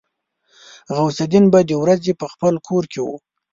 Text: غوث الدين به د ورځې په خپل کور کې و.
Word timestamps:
غوث 0.95 1.17
الدين 1.25 1.45
به 1.53 1.59
د 1.69 1.71
ورځې 1.83 2.11
په 2.19 2.25
خپل 2.33 2.53
کور 2.67 2.83
کې 2.91 3.01
و. 3.03 3.07